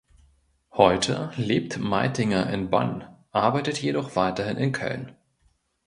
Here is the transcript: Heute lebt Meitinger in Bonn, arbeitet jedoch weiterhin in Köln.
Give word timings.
Heute 0.73 1.31
lebt 1.35 1.77
Meitinger 1.77 2.49
in 2.49 2.71
Bonn, 2.71 3.03
arbeitet 3.29 3.79
jedoch 3.79 4.15
weiterhin 4.15 4.57
in 4.57 4.71
Köln. 4.71 5.15